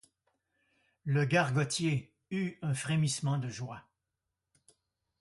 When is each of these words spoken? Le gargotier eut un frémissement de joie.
Le 1.03 1.25
gargotier 1.25 2.11
eut 2.31 2.57
un 2.63 2.73
frémissement 2.73 3.37
de 3.37 3.49
joie. 3.49 3.83